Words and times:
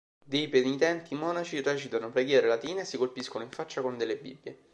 Dei 0.25 0.47
penitenti 0.47 1.13
monaci 1.13 1.61
recitano 1.61 2.09
preghiere 2.09 2.47
latine 2.47 2.81
e 2.81 2.85
si 2.85 2.97
colpiscono 2.97 3.43
in 3.43 3.51
faccia 3.51 3.81
con 3.83 3.99
delle 3.99 4.17
bibbie. 4.17 4.57